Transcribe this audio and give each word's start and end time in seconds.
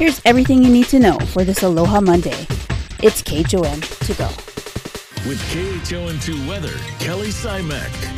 Here's 0.00 0.22
everything 0.24 0.62
you 0.62 0.70
need 0.70 0.86
to 0.86 0.98
know 0.98 1.18
for 1.18 1.44
this 1.44 1.62
Aloha 1.62 2.00
Monday. 2.00 2.46
It's 3.02 3.20
KHON 3.20 3.82
to 3.82 4.14
go. 4.14 4.28
With 5.28 5.38
KHON2 5.52 6.48
weather, 6.48 6.72
Kelly 6.98 7.28
Simek. 7.28 8.09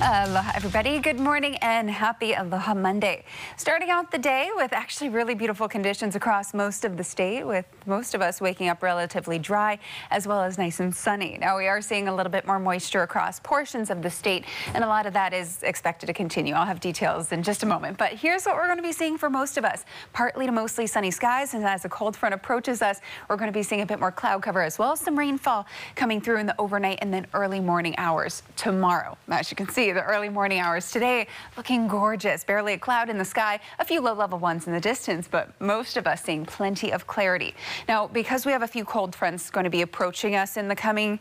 Aloha, 0.00 0.52
everybody. 0.54 1.00
Good 1.00 1.18
morning 1.18 1.56
and 1.56 1.90
happy 1.90 2.32
Aloha 2.32 2.72
Monday. 2.72 3.24
Starting 3.56 3.90
out 3.90 4.12
the 4.12 4.18
day 4.18 4.48
with 4.54 4.72
actually 4.72 5.10
really 5.10 5.34
beautiful 5.34 5.66
conditions 5.66 6.14
across 6.14 6.54
most 6.54 6.84
of 6.84 6.96
the 6.96 7.02
state, 7.02 7.44
with 7.44 7.66
most 7.84 8.14
of 8.14 8.22
us 8.22 8.40
waking 8.40 8.68
up 8.68 8.80
relatively 8.80 9.40
dry 9.40 9.76
as 10.12 10.24
well 10.24 10.40
as 10.40 10.56
nice 10.56 10.78
and 10.78 10.94
sunny. 10.94 11.36
Now, 11.40 11.58
we 11.58 11.66
are 11.66 11.80
seeing 11.80 12.06
a 12.06 12.14
little 12.14 12.30
bit 12.30 12.46
more 12.46 12.60
moisture 12.60 13.02
across 13.02 13.40
portions 13.40 13.90
of 13.90 14.00
the 14.00 14.08
state, 14.08 14.44
and 14.72 14.84
a 14.84 14.86
lot 14.86 15.04
of 15.04 15.14
that 15.14 15.34
is 15.34 15.64
expected 15.64 16.06
to 16.06 16.12
continue. 16.12 16.54
I'll 16.54 16.64
have 16.64 16.78
details 16.78 17.32
in 17.32 17.42
just 17.42 17.64
a 17.64 17.66
moment. 17.66 17.98
But 17.98 18.12
here's 18.12 18.44
what 18.44 18.54
we're 18.54 18.66
going 18.66 18.76
to 18.76 18.84
be 18.84 18.92
seeing 18.92 19.18
for 19.18 19.28
most 19.28 19.56
of 19.58 19.64
us 19.64 19.84
partly 20.12 20.46
to 20.46 20.52
mostly 20.52 20.86
sunny 20.86 21.10
skies, 21.10 21.54
and 21.54 21.64
as 21.64 21.84
a 21.84 21.88
cold 21.88 22.16
front 22.16 22.36
approaches 22.36 22.82
us, 22.82 23.00
we're 23.28 23.36
going 23.36 23.52
to 23.52 23.58
be 23.58 23.64
seeing 23.64 23.80
a 23.80 23.86
bit 23.86 23.98
more 23.98 24.12
cloud 24.12 24.42
cover 24.42 24.62
as 24.62 24.78
well 24.78 24.92
as 24.92 25.00
some 25.00 25.18
rainfall 25.18 25.66
coming 25.96 26.20
through 26.20 26.38
in 26.38 26.46
the 26.46 26.54
overnight 26.60 27.00
and 27.02 27.12
then 27.12 27.26
early 27.34 27.58
morning 27.58 27.96
hours 27.98 28.44
tomorrow. 28.54 29.18
As 29.26 29.50
you 29.50 29.56
can 29.56 29.68
see, 29.68 29.87
the 29.92 30.02
early 30.02 30.28
morning 30.28 30.60
hours 30.60 30.90
today 30.90 31.26
looking 31.56 31.88
gorgeous. 31.88 32.44
Barely 32.44 32.74
a 32.74 32.78
cloud 32.78 33.08
in 33.08 33.18
the 33.18 33.24
sky, 33.24 33.60
a 33.78 33.84
few 33.84 34.00
low 34.00 34.14
level 34.14 34.38
ones 34.38 34.66
in 34.66 34.72
the 34.72 34.80
distance, 34.80 35.28
but 35.28 35.58
most 35.60 35.96
of 35.96 36.06
us 36.06 36.22
seeing 36.22 36.44
plenty 36.44 36.92
of 36.92 37.06
clarity. 37.06 37.54
Now, 37.88 38.06
because 38.06 38.46
we 38.46 38.52
have 38.52 38.62
a 38.62 38.68
few 38.68 38.84
cold 38.84 39.14
fronts 39.14 39.50
going 39.50 39.64
to 39.64 39.70
be 39.70 39.82
approaching 39.82 40.34
us 40.36 40.56
in 40.56 40.68
the 40.68 40.76
coming 40.76 41.20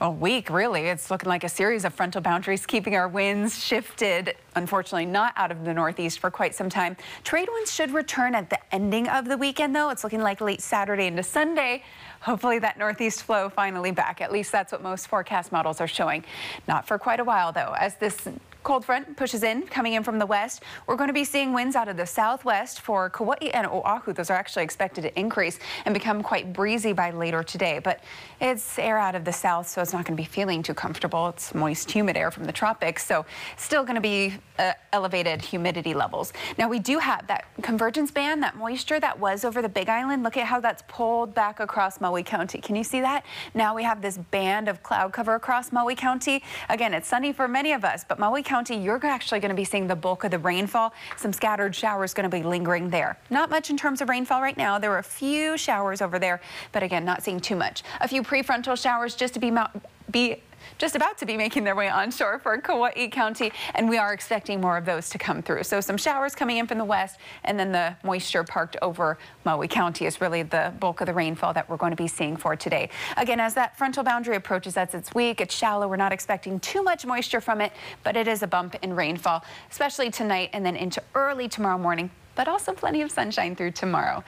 well, 0.00 0.12
week, 0.12 0.50
really, 0.50 0.82
it's 0.88 1.08
looking 1.08 1.28
like 1.28 1.44
a 1.44 1.48
series 1.48 1.84
of 1.84 1.94
frontal 1.94 2.20
boundaries 2.20 2.66
keeping 2.66 2.96
our 2.96 3.06
winds 3.06 3.64
shifted, 3.64 4.34
unfortunately 4.56 5.06
not 5.06 5.32
out 5.36 5.52
of 5.52 5.64
the 5.64 5.72
northeast 5.72 6.18
for 6.18 6.32
quite 6.32 6.54
some 6.54 6.68
time. 6.68 6.96
Trade 7.22 7.48
winds 7.50 7.72
should 7.72 7.92
return 7.92 8.34
at 8.34 8.50
the 8.50 8.58
ending 8.74 9.08
of 9.08 9.26
the 9.26 9.38
weekend, 9.38 9.74
though. 9.74 9.90
It's 9.90 10.02
looking 10.02 10.20
like 10.20 10.40
late 10.40 10.60
Saturday 10.60 11.06
into 11.06 11.22
Sunday. 11.22 11.84
Hopefully 12.24 12.58
that 12.58 12.78
northeast 12.78 13.22
flow 13.22 13.48
finally 13.48 13.90
back. 13.90 14.20
At 14.20 14.32
least 14.32 14.50
that's 14.50 14.72
what 14.72 14.82
most 14.82 15.08
forecast 15.08 15.52
models 15.52 15.80
are 15.80 15.86
showing. 15.86 16.24
Not 16.66 16.86
for 16.86 16.98
quite 16.98 17.20
a 17.20 17.24
while, 17.24 17.52
though, 17.52 17.74
as 17.78 17.96
this 17.96 18.28
cold 18.64 18.84
front 18.84 19.16
pushes 19.16 19.42
in, 19.42 19.62
coming 19.62 19.92
in 19.92 20.02
from 20.02 20.18
the 20.18 20.26
west. 20.26 20.62
We're 20.86 20.96
going 20.96 21.08
to 21.08 21.14
be 21.14 21.24
seeing 21.24 21.52
winds 21.52 21.76
out 21.76 21.86
of 21.86 21.96
the 21.96 22.06
southwest 22.06 22.80
for 22.80 23.10
Kauai 23.10 23.50
and 23.52 23.66
Oahu. 23.66 24.14
Those 24.14 24.30
are 24.30 24.36
actually 24.36 24.64
expected 24.64 25.02
to 25.02 25.20
increase 25.20 25.58
and 25.84 25.92
become 25.92 26.22
quite 26.22 26.52
breezy 26.52 26.94
by 26.94 27.10
later 27.10 27.42
today. 27.42 27.78
But 27.78 28.02
it's 28.40 28.78
air 28.78 28.98
out 28.98 29.14
of 29.14 29.24
the 29.24 29.32
south, 29.32 29.68
so 29.68 29.82
it's 29.82 29.92
not 29.92 30.06
going 30.06 30.16
to 30.16 30.20
be 30.22 30.26
feeling 30.26 30.62
too 30.62 30.74
comfortable. 30.74 31.28
It's 31.28 31.54
moist, 31.54 31.90
humid 31.90 32.16
air 32.16 32.30
from 32.30 32.44
the 32.44 32.52
tropics, 32.52 33.04
so 33.06 33.26
still 33.58 33.84
going 33.84 33.96
to 33.96 34.00
be 34.00 34.34
uh, 34.58 34.72
elevated 34.92 35.42
humidity 35.42 35.92
levels. 35.92 36.32
Now, 36.58 36.68
we 36.68 36.78
do 36.78 36.98
have 36.98 37.26
that 37.26 37.44
convergence 37.62 38.10
band, 38.10 38.42
that 38.42 38.56
moisture 38.56 38.98
that 38.98 39.18
was 39.18 39.44
over 39.44 39.60
the 39.60 39.68
Big 39.68 39.90
Island. 39.90 40.22
Look 40.22 40.38
at 40.38 40.46
how 40.46 40.60
that's 40.60 40.82
pulled 40.88 41.34
back 41.34 41.60
across 41.60 42.00
Maui 42.00 42.22
County. 42.22 42.60
Can 42.60 42.76
you 42.76 42.84
see 42.84 43.02
that? 43.02 43.26
Now 43.52 43.74
we 43.74 43.82
have 43.82 44.00
this 44.00 44.16
band 44.16 44.68
of 44.68 44.82
cloud 44.82 45.12
cover 45.12 45.34
across 45.34 45.70
Maui 45.70 45.94
County. 45.94 46.42
Again, 46.70 46.94
it's 46.94 47.08
sunny 47.08 47.32
for 47.32 47.46
many 47.46 47.72
of 47.72 47.84
us, 47.84 48.04
but 48.08 48.18
Maui 48.18 48.42
County, 48.42 48.53
you're 48.82 49.04
actually 49.04 49.40
going 49.40 49.50
to 49.50 49.56
be 49.56 49.64
seeing 49.64 49.88
the 49.88 49.96
bulk 49.96 50.22
of 50.22 50.30
the 50.30 50.38
rainfall. 50.38 50.94
Some 51.16 51.32
scattered 51.32 51.74
showers 51.74 52.14
going 52.14 52.30
to 52.30 52.34
be 52.34 52.42
lingering 52.44 52.88
there. 52.88 53.18
Not 53.28 53.50
much 53.50 53.68
in 53.70 53.76
terms 53.76 54.00
of 54.00 54.08
rainfall 54.08 54.40
right 54.40 54.56
now. 54.56 54.78
There 54.78 54.90
were 54.90 54.98
a 54.98 55.02
few 55.02 55.56
showers 55.56 56.00
over 56.00 56.18
there, 56.18 56.40
but 56.70 56.82
again, 56.82 57.04
not 57.04 57.22
seeing 57.22 57.40
too 57.40 57.56
much. 57.56 57.82
A 58.00 58.06
few 58.06 58.22
prefrontal 58.22 58.80
showers 58.80 59.16
just 59.16 59.34
to 59.34 59.40
be 59.40 59.52
be 60.10 60.40
just 60.78 60.96
about 60.96 61.18
to 61.18 61.26
be 61.26 61.36
making 61.36 61.64
their 61.64 61.74
way 61.74 61.88
onshore 61.88 62.38
for 62.38 62.56
Kauai 62.58 63.08
County, 63.08 63.52
and 63.74 63.88
we 63.88 63.98
are 63.98 64.12
expecting 64.12 64.60
more 64.60 64.76
of 64.76 64.84
those 64.84 65.08
to 65.10 65.18
come 65.18 65.42
through. 65.42 65.62
So 65.64 65.80
some 65.80 65.96
showers 65.96 66.34
coming 66.34 66.58
in 66.58 66.66
from 66.66 66.78
the 66.78 66.84
west, 66.84 67.18
and 67.44 67.58
then 67.58 67.72
the 67.72 67.96
moisture 68.02 68.44
parked 68.44 68.76
over 68.82 69.18
Maui 69.44 69.68
County 69.68 70.06
is 70.06 70.20
really 70.20 70.42
the 70.42 70.72
bulk 70.80 71.00
of 71.00 71.06
the 71.06 71.14
rainfall 71.14 71.52
that 71.54 71.68
we're 71.68 71.76
going 71.76 71.92
to 71.92 71.96
be 71.96 72.08
seeing 72.08 72.36
for 72.36 72.56
today. 72.56 72.88
Again, 73.16 73.40
as 73.40 73.54
that 73.54 73.76
frontal 73.76 74.02
boundary 74.02 74.36
approaches, 74.36 74.74
that's 74.74 74.94
its 74.94 75.14
weak, 75.14 75.40
it's 75.40 75.54
shallow. 75.54 75.88
We're 75.88 75.96
not 75.96 76.12
expecting 76.12 76.60
too 76.60 76.82
much 76.82 77.06
moisture 77.06 77.40
from 77.40 77.60
it, 77.60 77.72
but 78.02 78.16
it 78.16 78.28
is 78.28 78.42
a 78.42 78.46
bump 78.46 78.76
in 78.82 78.94
rainfall, 78.94 79.44
especially 79.70 80.10
tonight 80.10 80.50
and 80.52 80.64
then 80.64 80.76
into 80.76 81.02
early 81.14 81.48
tomorrow 81.48 81.78
morning 81.78 82.10
but 82.34 82.48
also 82.48 82.72
plenty 82.72 83.02
of 83.02 83.10
sunshine 83.10 83.56
through 83.56 83.72
tomorrow. 83.72 84.22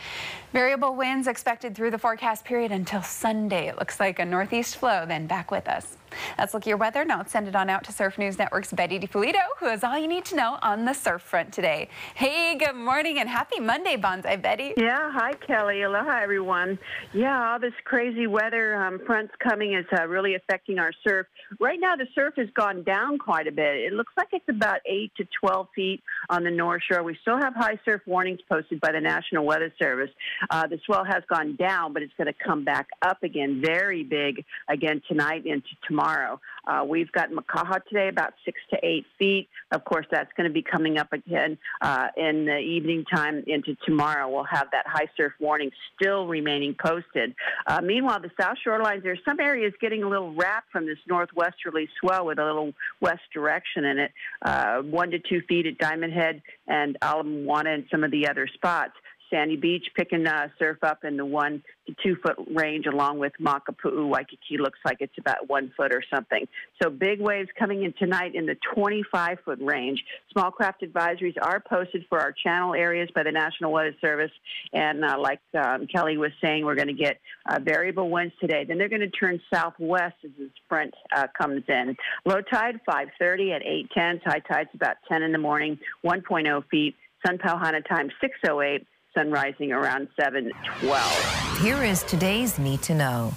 Variable 0.52 0.94
winds 0.94 1.26
expected 1.28 1.74
through 1.74 1.90
the 1.90 1.98
forecast 1.98 2.44
period 2.44 2.72
until 2.72 3.02
Sunday. 3.02 3.68
It 3.68 3.78
looks 3.78 4.00
like 4.00 4.18
a 4.18 4.24
northeast 4.24 4.76
flow, 4.76 5.04
then 5.06 5.26
back 5.26 5.50
with 5.50 5.68
us. 5.68 5.96
Let's 6.38 6.54
look 6.54 6.62
at 6.62 6.66
your 6.66 6.76
weather. 6.76 7.04
Now 7.04 7.24
send 7.24 7.48
it 7.48 7.56
on 7.56 7.68
out 7.68 7.84
to 7.84 7.92
Surf 7.92 8.18
News 8.18 8.38
Network's 8.38 8.72
Betty 8.72 8.98
DiPolito, 8.98 9.42
who 9.58 9.66
has 9.66 9.84
all 9.84 9.98
you 9.98 10.08
need 10.08 10.24
to 10.26 10.36
know 10.36 10.58
on 10.62 10.84
the 10.84 10.92
surf 10.92 11.22
front 11.22 11.52
today. 11.52 11.88
Hey, 12.14 12.56
good 12.56 12.74
morning 12.74 13.18
and 13.18 13.28
happy 13.28 13.60
Monday, 13.60 13.96
Bonsai 13.96 14.40
Betty. 14.40 14.74
Yeah, 14.76 15.10
hi, 15.12 15.34
Kelly. 15.34 15.82
Aloha, 15.82 16.20
everyone. 16.22 16.78
Yeah, 17.12 17.50
all 17.50 17.60
this 17.60 17.74
crazy 17.84 18.26
weather 18.26 18.76
um, 18.76 19.00
fronts 19.04 19.34
coming 19.40 19.74
is 19.74 19.84
uh, 19.98 20.06
really 20.06 20.34
affecting 20.34 20.78
our 20.78 20.92
surf. 21.06 21.26
Right 21.60 21.78
now, 21.80 21.96
the 21.96 22.06
surf 22.14 22.34
has 22.36 22.48
gone 22.54 22.82
down 22.82 23.18
quite 23.18 23.46
a 23.46 23.52
bit. 23.52 23.76
It 23.76 23.92
looks 23.92 24.12
like 24.16 24.28
it's 24.32 24.48
about 24.48 24.80
8 24.86 25.12
to 25.16 25.26
12 25.40 25.68
feet 25.74 26.02
on 26.30 26.44
the 26.44 26.50
North 26.50 26.82
Shore. 26.90 27.02
We 27.02 27.16
still 27.22 27.38
have 27.38 27.54
high 27.54 27.78
surf 27.84 27.95
warnings 28.06 28.40
posted 28.48 28.80
by 28.80 28.92
the 28.92 29.00
National 29.00 29.44
Weather 29.44 29.72
Service. 29.78 30.10
Uh, 30.50 30.66
the 30.66 30.78
swell 30.84 31.04
has 31.04 31.22
gone 31.28 31.56
down, 31.56 31.92
but 31.92 32.02
it's 32.02 32.12
going 32.16 32.26
to 32.26 32.34
come 32.44 32.64
back 32.64 32.88
up 33.02 33.22
again, 33.22 33.62
very 33.64 34.02
big 34.02 34.44
again 34.68 35.02
tonight 35.08 35.46
into 35.46 35.68
tomorrow. 35.86 36.40
Uh, 36.66 36.84
we've 36.84 37.10
got 37.12 37.30
Makaha 37.30 37.84
today 37.84 38.08
about 38.08 38.34
six 38.44 38.58
to 38.70 38.78
eight 38.82 39.06
feet. 39.18 39.48
Of 39.70 39.84
course, 39.84 40.06
that's 40.10 40.30
going 40.36 40.48
to 40.48 40.52
be 40.52 40.62
coming 40.62 40.98
up 40.98 41.12
again 41.12 41.58
uh, 41.80 42.08
in 42.16 42.44
the 42.44 42.58
evening 42.58 43.04
time 43.04 43.44
into 43.46 43.76
tomorrow. 43.86 44.28
We'll 44.28 44.44
have 44.44 44.68
that 44.72 44.86
high 44.86 45.08
surf 45.16 45.32
warning 45.38 45.70
still 45.94 46.26
remaining 46.26 46.74
posted. 46.74 47.34
Uh, 47.66 47.80
meanwhile, 47.82 48.20
the 48.20 48.30
south 48.40 48.56
shorelines, 48.66 49.02
there's 49.02 49.20
some 49.24 49.38
areas 49.38 49.72
getting 49.80 50.02
a 50.02 50.08
little 50.08 50.34
wrapped 50.34 50.72
from 50.72 50.86
this 50.86 50.98
northwesterly 51.08 51.88
swell 52.00 52.26
with 52.26 52.38
a 52.38 52.44
little 52.44 52.72
west 53.00 53.22
direction 53.32 53.84
in 53.84 53.98
it, 53.98 54.12
uh, 54.42 54.78
one 54.82 55.10
to 55.10 55.18
two 55.18 55.42
feet 55.48 55.66
at 55.66 55.78
Diamond 55.78 56.12
Head 56.12 56.42
and 56.66 56.96
Ala 57.02 57.24
Moana 57.24 57.74
and 57.74 57.85
some 57.90 58.04
of 58.04 58.10
the 58.10 58.28
other 58.28 58.46
spots. 58.46 58.92
Sandy 59.30 59.56
Beach 59.56 59.86
picking 59.96 60.26
uh, 60.26 60.48
surf 60.58 60.78
up 60.82 61.04
in 61.04 61.16
the 61.16 61.24
one 61.24 61.62
to 61.86 61.94
two 62.02 62.16
foot 62.16 62.36
range, 62.54 62.86
along 62.86 63.18
with 63.18 63.32
Makapu'u. 63.40 64.08
Waikiki 64.08 64.58
looks 64.58 64.78
like 64.84 64.98
it's 65.00 65.16
about 65.18 65.48
one 65.48 65.72
foot 65.76 65.92
or 65.92 66.02
something. 66.12 66.46
So 66.82 66.90
big 66.90 67.20
waves 67.20 67.48
coming 67.58 67.84
in 67.84 67.92
tonight 67.98 68.34
in 68.34 68.46
the 68.46 68.56
25 68.74 69.38
foot 69.44 69.58
range. 69.60 70.02
Small 70.32 70.50
craft 70.50 70.82
advisories 70.82 71.34
are 71.40 71.60
posted 71.60 72.04
for 72.08 72.20
our 72.20 72.32
channel 72.32 72.74
areas 72.74 73.08
by 73.14 73.22
the 73.22 73.32
National 73.32 73.72
Weather 73.72 73.94
Service. 74.00 74.32
And 74.72 75.04
uh, 75.04 75.18
like 75.18 75.40
um, 75.54 75.86
Kelly 75.86 76.16
was 76.18 76.32
saying, 76.40 76.64
we're 76.64 76.74
going 76.74 76.88
to 76.88 76.94
get 76.94 77.20
uh, 77.48 77.58
variable 77.62 78.10
winds 78.10 78.34
today. 78.40 78.64
Then 78.64 78.78
they're 78.78 78.88
going 78.88 79.00
to 79.00 79.10
turn 79.10 79.40
southwest 79.52 80.16
as 80.24 80.30
this 80.38 80.50
front 80.68 80.94
uh, 81.14 81.26
comes 81.36 81.64
in. 81.68 81.96
Low 82.24 82.40
tide 82.42 82.80
5:30 82.88 83.56
at 83.56 83.62
8:10. 83.62 84.22
High 84.24 84.40
tide's 84.40 84.70
about 84.74 84.96
10 85.08 85.22
in 85.22 85.32
the 85.32 85.38
morning, 85.38 85.78
1.0 86.04 86.64
feet. 86.70 86.94
Sun 87.24 87.38
Pauhana 87.38 87.86
time 87.86 88.10
6:08 88.20 88.84
sun 89.14 89.30
rising 89.30 89.72
around 89.72 90.08
712. 90.20 91.62
Here 91.62 91.82
is 91.82 92.02
today's 92.02 92.58
Need 92.58 92.82
to 92.82 92.94
Know. 92.94 93.32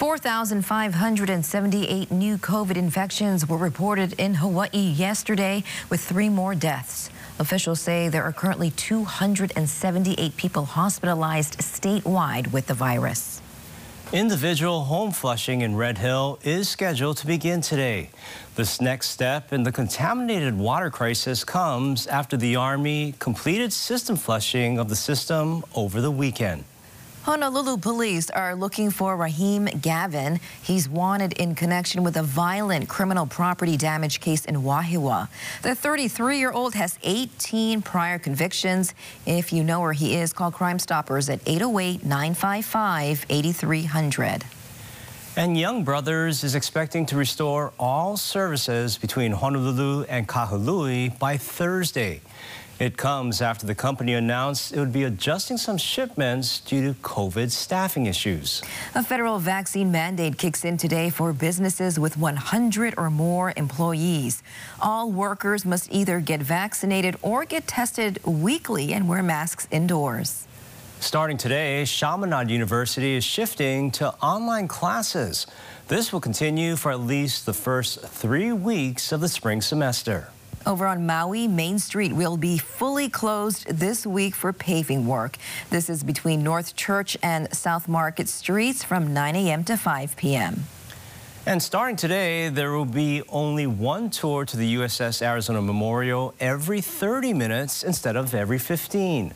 4,578 0.00 2.10
new 2.10 2.38
COVID 2.38 2.76
infections 2.76 3.46
were 3.46 3.58
reported 3.58 4.18
in 4.18 4.34
Hawaii 4.34 4.68
yesterday, 4.72 5.62
with 5.90 6.00
three 6.00 6.30
more 6.30 6.54
deaths. 6.54 7.10
Officials 7.38 7.80
say 7.80 8.08
there 8.08 8.24
are 8.24 8.32
currently 8.32 8.70
278 8.70 10.36
people 10.36 10.64
hospitalized 10.64 11.60
statewide 11.60 12.50
with 12.50 12.66
the 12.66 12.74
virus. 12.74 13.29
Individual 14.12 14.82
home 14.82 15.12
flushing 15.12 15.60
in 15.60 15.76
Red 15.76 15.96
Hill 15.96 16.40
is 16.42 16.68
scheduled 16.68 17.18
to 17.18 17.28
begin 17.28 17.60
today. 17.60 18.10
This 18.56 18.80
next 18.80 19.10
step 19.10 19.52
in 19.52 19.62
the 19.62 19.70
contaminated 19.70 20.58
water 20.58 20.90
crisis 20.90 21.44
comes 21.44 22.08
after 22.08 22.36
the 22.36 22.56
Army 22.56 23.14
completed 23.20 23.72
system 23.72 24.16
flushing 24.16 24.80
of 24.80 24.88
the 24.88 24.96
system 24.96 25.62
over 25.76 26.00
the 26.00 26.10
weekend. 26.10 26.64
Honolulu 27.24 27.76
police 27.76 28.30
are 28.30 28.54
looking 28.54 28.90
for 28.90 29.14
Rahim 29.14 29.66
Gavin. 29.66 30.40
He's 30.62 30.88
wanted 30.88 31.34
in 31.34 31.54
connection 31.54 32.02
with 32.02 32.16
a 32.16 32.22
violent 32.22 32.88
criminal 32.88 33.26
property 33.26 33.76
damage 33.76 34.20
case 34.20 34.46
in 34.46 34.62
Wahiawa. 34.62 35.28
The 35.60 35.68
33-year-old 35.70 36.74
has 36.74 36.98
18 37.02 37.82
prior 37.82 38.18
convictions. 38.18 38.94
If 39.26 39.52
you 39.52 39.62
know 39.62 39.80
where 39.80 39.92
he 39.92 40.16
is, 40.16 40.32
call 40.32 40.50
Crime 40.50 40.78
Stoppers 40.78 41.28
at 41.28 41.44
808-955-8300. 41.44 44.42
And 45.36 45.58
Young 45.58 45.84
Brothers 45.84 46.42
is 46.42 46.54
expecting 46.54 47.04
to 47.06 47.16
restore 47.16 47.72
all 47.78 48.16
services 48.16 48.96
between 48.98 49.32
Honolulu 49.32 50.04
and 50.08 50.26
Kahului 50.26 51.18
by 51.18 51.36
Thursday. 51.36 52.22
It 52.80 52.96
comes 52.96 53.42
after 53.42 53.66
the 53.66 53.74
company 53.74 54.14
announced 54.14 54.72
it 54.72 54.80
would 54.80 54.90
be 54.90 55.04
adjusting 55.04 55.58
some 55.58 55.76
shipments 55.76 56.60
due 56.60 56.94
to 56.94 56.98
COVID 57.00 57.50
staffing 57.50 58.06
issues. 58.06 58.62
A 58.94 59.02
federal 59.02 59.38
vaccine 59.38 59.92
mandate 59.92 60.38
kicks 60.38 60.64
in 60.64 60.78
today 60.78 61.10
for 61.10 61.34
businesses 61.34 61.98
with 61.98 62.16
100 62.16 62.94
or 62.96 63.10
more 63.10 63.52
employees. 63.58 64.42
All 64.80 65.10
workers 65.10 65.66
must 65.66 65.92
either 65.92 66.20
get 66.20 66.40
vaccinated 66.40 67.16
or 67.20 67.44
get 67.44 67.66
tested 67.66 68.18
weekly 68.24 68.94
and 68.94 69.06
wear 69.06 69.22
masks 69.22 69.68
indoors. 69.70 70.46
Starting 71.00 71.36
today, 71.36 71.84
Chaminade 71.84 72.48
University 72.48 73.14
is 73.14 73.24
shifting 73.24 73.90
to 73.90 74.14
online 74.22 74.68
classes. 74.68 75.46
This 75.88 76.14
will 76.14 76.20
continue 76.20 76.76
for 76.76 76.90
at 76.90 77.00
least 77.00 77.44
the 77.44 77.52
first 77.52 78.00
three 78.00 78.52
weeks 78.52 79.12
of 79.12 79.20
the 79.20 79.28
spring 79.28 79.60
semester. 79.60 80.28
Over 80.66 80.86
on 80.86 81.06
Maui, 81.06 81.48
Main 81.48 81.78
Street 81.78 82.12
will 82.12 82.36
be 82.36 82.58
fully 82.58 83.08
closed 83.08 83.66
this 83.66 84.06
week 84.06 84.34
for 84.34 84.52
paving 84.52 85.06
work. 85.06 85.38
This 85.70 85.88
is 85.88 86.04
between 86.04 86.42
North 86.42 86.76
Church 86.76 87.16
and 87.22 87.52
South 87.54 87.88
Market 87.88 88.28
Streets 88.28 88.84
from 88.84 89.14
9 89.14 89.36
a.m. 89.36 89.64
to 89.64 89.76
5 89.76 90.16
p.m. 90.16 90.64
And 91.46 91.62
starting 91.62 91.96
today, 91.96 92.50
there 92.50 92.72
will 92.72 92.84
be 92.84 93.22
only 93.30 93.66
one 93.66 94.10
tour 94.10 94.44
to 94.44 94.56
the 94.58 94.74
USS 94.74 95.22
Arizona 95.22 95.62
Memorial 95.62 96.34
every 96.38 96.82
30 96.82 97.32
minutes 97.32 97.82
instead 97.82 98.14
of 98.14 98.34
every 98.34 98.58
15. 98.58 99.32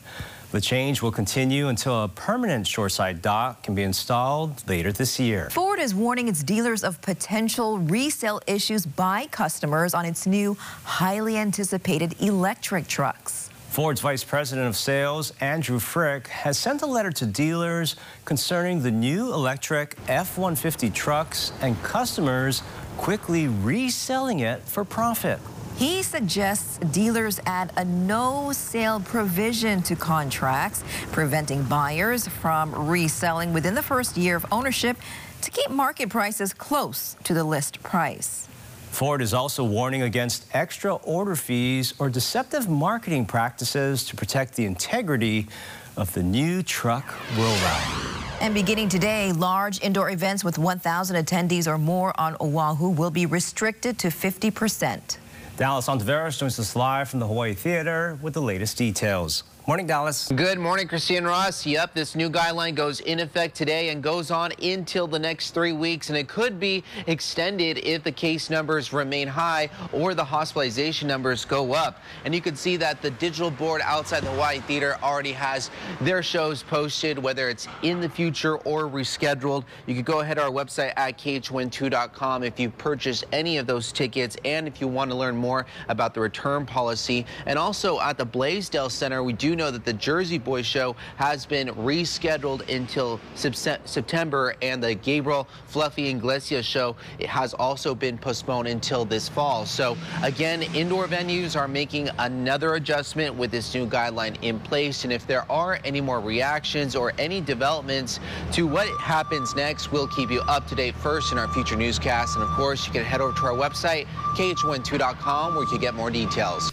The 0.54 0.60
change 0.60 1.02
will 1.02 1.10
continue 1.10 1.66
until 1.66 2.04
a 2.04 2.08
permanent 2.08 2.64
shoreside 2.64 3.20
dock 3.20 3.64
can 3.64 3.74
be 3.74 3.82
installed 3.82 4.62
later 4.68 4.92
this 4.92 5.18
year. 5.18 5.50
Ford 5.50 5.80
is 5.80 5.96
warning 5.96 6.28
its 6.28 6.44
dealers 6.44 6.84
of 6.84 7.02
potential 7.02 7.80
resale 7.80 8.40
issues 8.46 8.86
by 8.86 9.26
customers 9.32 9.94
on 9.94 10.04
its 10.04 10.28
new, 10.28 10.56
highly 10.84 11.38
anticipated 11.38 12.14
electric 12.22 12.86
trucks. 12.86 13.50
Ford's 13.70 14.00
Vice 14.00 14.22
President 14.22 14.68
of 14.68 14.76
Sales, 14.76 15.32
Andrew 15.40 15.80
Frick, 15.80 16.28
has 16.28 16.56
sent 16.56 16.82
a 16.82 16.86
letter 16.86 17.10
to 17.10 17.26
dealers 17.26 17.96
concerning 18.24 18.80
the 18.80 18.92
new 18.92 19.34
electric 19.34 19.96
F-150 20.06 20.94
trucks 20.94 21.50
and 21.62 21.82
customers 21.82 22.62
quickly 22.96 23.48
reselling 23.48 24.38
it 24.38 24.62
for 24.62 24.84
profit. 24.84 25.40
He 25.76 26.04
suggests 26.04 26.78
dealers 26.78 27.40
add 27.46 27.72
a 27.76 27.84
no 27.84 28.52
sale 28.52 29.00
provision 29.00 29.82
to 29.82 29.96
contracts, 29.96 30.84
preventing 31.10 31.64
buyers 31.64 32.28
from 32.28 32.88
reselling 32.88 33.52
within 33.52 33.74
the 33.74 33.82
first 33.82 34.16
year 34.16 34.36
of 34.36 34.46
ownership 34.52 34.96
to 35.42 35.50
keep 35.50 35.70
market 35.70 36.10
prices 36.10 36.54
close 36.54 37.16
to 37.24 37.34
the 37.34 37.42
list 37.42 37.82
price. 37.82 38.48
Ford 38.92 39.20
is 39.20 39.34
also 39.34 39.64
warning 39.64 40.02
against 40.02 40.46
extra 40.54 40.94
order 40.94 41.34
fees 41.34 41.92
or 41.98 42.08
deceptive 42.08 42.68
marketing 42.68 43.26
practices 43.26 44.04
to 44.04 44.14
protect 44.14 44.54
the 44.54 44.66
integrity 44.66 45.48
of 45.96 46.12
the 46.14 46.22
new 46.22 46.62
truck 46.62 47.04
rollout. 47.34 48.40
And 48.40 48.54
beginning 48.54 48.88
today, 48.88 49.32
large 49.32 49.80
indoor 49.82 50.10
events 50.10 50.44
with 50.44 50.56
1,000 50.56 51.16
attendees 51.16 51.66
or 51.66 51.78
more 51.78 52.18
on 52.20 52.36
Oahu 52.40 52.90
will 52.90 53.10
be 53.10 53.26
restricted 53.26 53.98
to 53.98 54.10
50 54.12 54.52
percent. 54.52 55.18
Dallas 55.56 55.86
Ontiveros 55.86 56.36
joins 56.36 56.58
us 56.58 56.74
live 56.74 57.08
from 57.08 57.20
the 57.20 57.28
Hawaii 57.28 57.54
Theater 57.54 58.18
with 58.20 58.34
the 58.34 58.42
latest 58.42 58.76
details. 58.76 59.44
Morning, 59.66 59.86
Dallas. 59.86 60.30
Good 60.30 60.58
morning, 60.58 60.86
Christine 60.86 61.24
Ross. 61.24 61.64
Yep, 61.64 61.94
this 61.94 62.14
new 62.14 62.28
guideline 62.28 62.74
goes 62.74 63.00
in 63.00 63.18
effect 63.18 63.54
today 63.56 63.88
and 63.88 64.02
goes 64.02 64.30
on 64.30 64.52
until 64.62 65.06
the 65.06 65.18
next 65.18 65.52
three 65.52 65.72
weeks, 65.72 66.10
and 66.10 66.18
it 66.18 66.28
could 66.28 66.60
be 66.60 66.84
extended 67.06 67.78
if 67.78 68.04
the 68.04 68.12
case 68.12 68.50
numbers 68.50 68.92
remain 68.92 69.26
high 69.26 69.70
or 69.90 70.12
the 70.12 70.22
hospitalization 70.22 71.08
numbers 71.08 71.46
go 71.46 71.72
up. 71.72 72.02
And 72.26 72.34
you 72.34 72.42
can 72.42 72.56
see 72.56 72.76
that 72.76 73.00
the 73.00 73.10
digital 73.12 73.50
board 73.50 73.80
outside 73.82 74.22
the 74.24 74.30
Hawaii 74.32 74.58
Theater 74.60 74.98
already 75.02 75.32
has 75.32 75.70
their 76.02 76.22
shows 76.22 76.62
posted, 76.62 77.18
whether 77.18 77.48
it's 77.48 77.66
in 77.80 78.02
the 78.02 78.08
future 78.10 78.56
or 78.66 78.82
rescheduled. 78.82 79.64
You 79.86 79.94
can 79.94 80.04
go 80.04 80.20
ahead 80.20 80.36
to 80.36 80.42
our 80.42 80.50
website 80.50 80.92
at 80.96 81.16
KHON2.com 81.16 82.42
if 82.42 82.60
you 82.60 82.68
purchased 82.68 83.24
any 83.32 83.56
of 83.56 83.66
those 83.66 83.92
tickets 83.92 84.36
and 84.44 84.68
if 84.68 84.82
you 84.82 84.88
want 84.88 85.10
to 85.10 85.16
learn 85.16 85.38
more 85.38 85.64
about 85.88 86.12
the 86.12 86.20
return 86.20 86.66
policy. 86.66 87.24
And 87.46 87.58
also 87.58 87.98
at 88.00 88.18
the 88.18 88.26
Blaisdell 88.26 88.90
Center, 88.90 89.22
we 89.22 89.32
do 89.32 89.53
know 89.56 89.70
that 89.70 89.84
the 89.84 89.92
Jersey 89.92 90.38
Boys 90.38 90.66
show 90.66 90.96
has 91.16 91.46
been 91.46 91.68
rescheduled 91.68 92.68
until 92.74 93.20
September, 93.34 94.54
and 94.62 94.82
the 94.82 94.94
Gabriel 94.94 95.46
Fluffy 95.66 96.08
Iglesias 96.08 96.66
show 96.66 96.96
has 97.26 97.54
also 97.54 97.94
been 97.94 98.18
postponed 98.18 98.68
until 98.68 99.04
this 99.04 99.28
fall. 99.28 99.66
So 99.66 99.96
again, 100.22 100.62
indoor 100.74 101.06
venues 101.06 101.58
are 101.58 101.68
making 101.68 102.10
another 102.18 102.74
adjustment 102.74 103.34
with 103.34 103.50
this 103.50 103.74
new 103.74 103.86
guideline 103.86 104.36
in 104.42 104.60
place. 104.60 105.04
And 105.04 105.12
if 105.12 105.26
there 105.26 105.50
are 105.50 105.78
any 105.84 106.00
more 106.00 106.20
reactions 106.20 106.96
or 106.96 107.12
any 107.18 107.40
developments 107.40 108.20
to 108.52 108.66
what 108.66 108.88
happens 109.00 109.54
next, 109.54 109.92
we'll 109.92 110.08
keep 110.08 110.30
you 110.30 110.40
up 110.42 110.66
to 110.68 110.74
date 110.74 110.94
first 110.96 111.32
in 111.32 111.38
our 111.38 111.48
future 111.52 111.76
newscasts. 111.76 112.34
And 112.34 112.44
of 112.44 112.50
course, 112.50 112.86
you 112.86 112.92
can 112.92 113.04
head 113.04 113.20
over 113.20 113.36
to 113.36 113.46
our 113.46 113.52
website, 113.52 114.06
KHON2.com, 114.36 115.54
where 115.54 115.64
you 115.64 115.68
can 115.68 115.80
get 115.80 115.94
more 115.94 116.10
details. 116.10 116.72